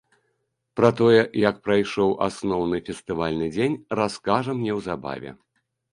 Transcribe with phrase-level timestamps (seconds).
[0.79, 1.19] Пра тое,
[1.49, 5.31] як прайшоў асноўны фестывальны дзень, раскажам неўзабаве.